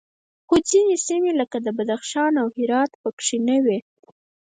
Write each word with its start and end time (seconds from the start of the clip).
خو 0.47 0.55
ځینې 0.69 0.95
سیمې 1.07 1.31
لکه 1.39 1.57
بدخشان 1.77 2.33
او 2.41 2.47
هرات 2.57 2.91
پکې 3.01 3.37
نه 3.47 3.57
وې 3.63 3.79